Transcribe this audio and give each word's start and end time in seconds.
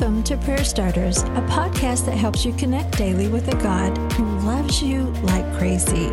Welcome 0.00 0.22
to 0.24 0.36
Prayer 0.36 0.62
Starters, 0.62 1.24
a 1.24 1.44
podcast 1.50 2.06
that 2.06 2.16
helps 2.16 2.44
you 2.44 2.52
connect 2.52 2.96
daily 2.96 3.26
with 3.26 3.48
a 3.48 3.56
God 3.56 3.98
who 4.12 4.24
loves 4.46 4.80
you 4.80 5.06
like 5.24 5.44
crazy. 5.58 6.12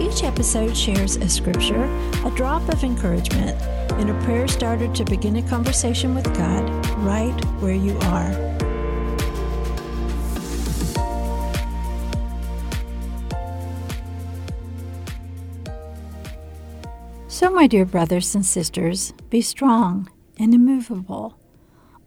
Each 0.00 0.24
episode 0.24 0.76
shares 0.76 1.14
a 1.14 1.28
scripture, 1.28 1.84
a 2.24 2.32
drop 2.34 2.68
of 2.68 2.82
encouragement, 2.82 3.56
and 3.92 4.10
a 4.10 4.24
prayer 4.24 4.48
starter 4.48 4.92
to 4.92 5.04
begin 5.04 5.36
a 5.36 5.42
conversation 5.48 6.12
with 6.12 6.24
God 6.36 6.68
right 6.96 7.40
where 7.60 7.72
you 7.72 7.96
are. 8.00 8.32
So, 17.28 17.48
my 17.48 17.68
dear 17.68 17.84
brothers 17.84 18.34
and 18.34 18.44
sisters, 18.44 19.12
be 19.30 19.40
strong 19.40 20.10
and 20.36 20.52
immovable 20.52 21.36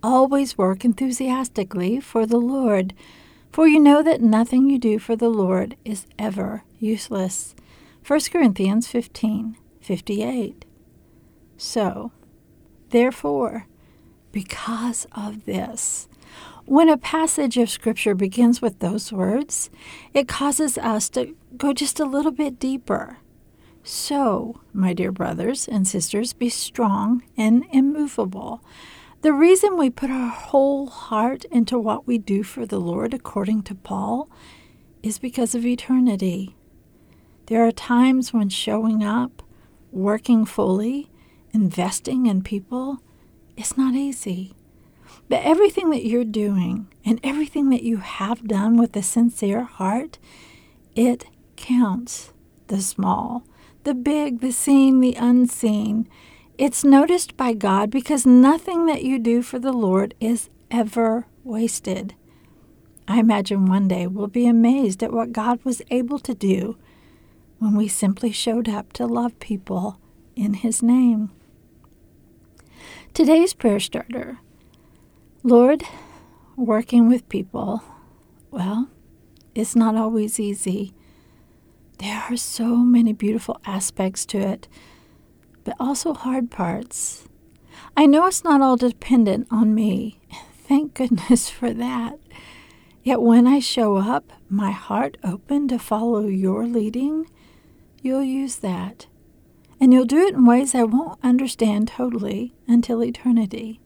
Always 0.04 0.58
work 0.58 0.84
enthusiastically 0.84 2.02
for 2.02 2.26
the 2.26 2.38
Lord, 2.38 2.94
for 3.54 3.68
you 3.68 3.80
know 3.80 4.04
that 4.04 4.22
nothing 4.22 4.70
you 4.70 4.78
do 4.78 5.00
for 5.00 5.16
the 5.16 5.30
Lord 5.30 5.78
is 5.86 6.06
ever 6.20 6.64
useless. 6.78 7.56
1 8.06 8.20
Corinthians 8.32 8.88
15 8.88 9.58
58. 9.80 10.66
So, 11.56 12.12
therefore, 12.90 13.68
because 14.34 15.08
of 15.14 15.46
this, 15.46 16.10
when 16.66 16.90
a 16.90 16.98
passage 16.98 17.58
of 17.58 17.70
Scripture 17.70 18.16
begins 18.16 18.62
with 18.62 18.80
those 18.80 19.14
words, 19.14 19.70
it 20.14 20.28
causes 20.28 20.78
us 20.78 21.10
to 21.12 21.36
go 21.56 21.72
just 21.74 22.00
a 22.00 22.06
little 22.06 22.32
bit 22.32 22.60
deeper. 22.60 23.20
So, 23.84 24.62
my 24.74 24.94
dear 24.94 25.12
brothers 25.12 25.68
and 25.68 25.88
sisters, 25.88 26.34
be 26.34 26.50
strong 26.50 27.24
and 27.38 27.66
immovable. 27.72 28.64
The 29.24 29.32
reason 29.32 29.78
we 29.78 29.90
put 29.90 30.12
our 30.12 30.28
whole 30.28 30.88
heart 30.88 31.46
into 31.46 31.80
what 31.80 32.06
we 32.06 32.18
do 32.18 32.44
for 32.44 32.66
the 32.66 32.78
Lord, 32.78 33.14
according 33.14 33.64
to 33.64 33.74
Paul, 33.74 34.30
is 35.02 35.18
because 35.18 35.56
of 35.56 35.66
eternity. 35.66 36.58
There 37.46 37.66
are 37.66 37.72
times 37.72 38.34
when 38.34 38.50
showing 38.50 39.02
up, 39.02 39.42
working 39.94 40.44
fully, 40.44 41.10
investing 41.54 42.26
in 42.26 42.44
people 42.44 43.02
is 43.56 43.78
not 43.78 43.96
easy. 43.96 44.56
But 45.30 45.44
everything 45.44 45.90
that 45.92 46.06
you're 46.06 46.26
doing 46.26 46.90
and 47.06 47.22
everything 47.24 47.70
that 47.70 47.84
you 47.84 47.98
have 47.98 48.46
done 48.46 48.76
with 48.76 48.94
a 48.98 49.02
sincere 49.02 49.64
heart, 49.64 50.20
it 50.98 51.28
counts. 51.56 52.34
The 52.68 52.82
small, 52.82 53.44
the 53.86 53.94
big, 53.94 54.42
the 54.42 54.52
seen, 54.52 55.00
the 55.00 55.16
unseen. 55.16 56.10
It's 56.58 56.84
noticed 56.84 57.36
by 57.36 57.54
God 57.54 57.90
because 57.90 58.28
nothing 58.28 58.86
that 58.86 59.04
you 59.04 59.18
do 59.18 59.42
for 59.42 59.58
the 59.58 59.74
Lord 59.74 60.14
is 60.20 60.50
ever 60.70 61.26
wasted. 61.44 62.14
I 63.08 63.20
imagine 63.20 63.66
one 63.66 63.88
day 63.88 64.06
we'll 64.06 64.28
be 64.28 64.48
amazed 64.48 65.02
at 65.02 65.12
what 65.12 65.34
God 65.34 65.60
was 65.64 65.82
able 65.90 66.20
to 66.20 66.36
do 66.36 66.78
when 67.58 67.76
we 67.76 67.88
simply 67.88 68.32
showed 68.32 68.70
up 68.70 68.94
to 68.94 69.08
love 69.08 69.40
people 69.40 70.00
in 70.36 70.54
His 70.54 70.84
name. 70.84 71.32
Today's 73.16 73.54
prayer 73.54 73.80
starter 73.80 74.40
Lord, 75.42 75.84
working 76.56 77.10
with 77.10 77.28
people, 77.30 77.82
well, 78.52 78.90
it's 79.56 79.76
not 79.76 79.96
always 79.96 80.40
easy. 80.40 80.94
There 81.98 82.24
are 82.30 82.38
so 82.38 82.78
many 82.78 83.12
beautiful 83.12 83.60
aspects 83.66 84.26
to 84.28 84.38
it 84.38 84.68
but 85.64 85.76
also 85.80 86.14
hard 86.14 86.52
parts. 86.52 87.28
I 87.96 88.06
know 88.06 88.26
it's 88.28 88.44
not 88.44 88.62
all 88.62 88.76
dependent 88.76 89.48
on 89.52 89.76
me. 89.76 90.20
Thank 90.68 90.94
goodness 90.94 91.50
for 91.50 91.74
that. 91.74 92.20
Yet 93.04 93.22
when 93.22 93.46
I 93.48 93.60
show 93.60 93.98
up, 93.98 94.32
my 94.50 94.72
heart 94.72 95.18
open 95.24 95.68
to 95.68 95.78
follow 95.78 96.26
your 96.28 96.66
leading, 96.66 97.30
you'll 98.02 98.24
use 98.24 98.58
that. 98.58 99.08
And 99.80 99.94
you'll 99.94 100.06
do 100.06 100.20
it 100.20 100.34
in 100.34 100.46
ways 100.46 100.74
I 100.74 100.84
won't 100.84 101.20
understand 101.22 101.90
totally 101.90 102.54
until 102.68 103.04
eternity. 103.04 103.82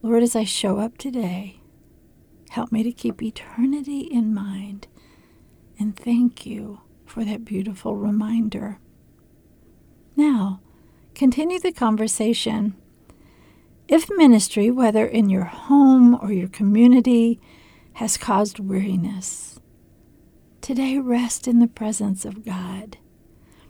Lord, 0.00 0.22
as 0.22 0.34
I 0.34 0.44
show 0.44 0.78
up 0.78 0.96
today, 0.96 1.60
help 2.50 2.72
me 2.72 2.82
to 2.82 2.92
keep 2.92 3.22
eternity 3.22 4.00
in 4.00 4.32
mind. 4.32 4.88
And 5.78 5.94
thank 5.94 6.46
you 6.46 6.80
for 7.04 7.24
that 7.24 7.44
beautiful 7.44 7.96
reminder. 7.96 8.78
Now, 10.16 10.60
continue 11.14 11.58
the 11.58 11.72
conversation. 11.72 12.74
If 13.88 14.08
ministry, 14.16 14.70
whether 14.70 15.06
in 15.06 15.28
your 15.28 15.44
home 15.44 16.18
or 16.22 16.32
your 16.32 16.48
community, 16.48 17.40
has 17.94 18.16
caused 18.16 18.58
weariness, 18.58 19.60
today 20.60 20.98
rest 20.98 21.46
in 21.46 21.58
the 21.58 21.66
presence 21.66 22.24
of 22.24 22.44
God 22.44 22.96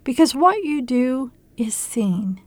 because 0.04 0.34
what 0.34 0.62
you 0.64 0.82
do 0.82 1.32
is 1.56 1.75
seen, 1.75 2.41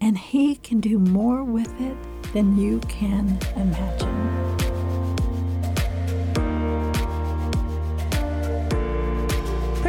and 0.00 0.18
He 0.18 0.56
can 0.56 0.80
do 0.80 0.98
more 0.98 1.42
with 1.42 1.72
it 1.80 1.96
than 2.32 2.58
you 2.58 2.80
can 2.80 3.38
imagine. 3.56 4.73